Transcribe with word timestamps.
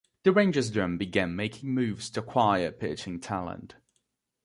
The 0.23 0.31
Rangers 0.31 0.71
then 0.71 0.97
began 0.97 1.35
making 1.35 1.75
moves 1.75 2.09
to 2.09 2.21
acquire 2.21 2.71
pitching 2.71 3.19
talent. 3.19 3.75